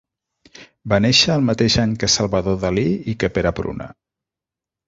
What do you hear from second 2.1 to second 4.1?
Salvador Dalí i que Pere Pruna.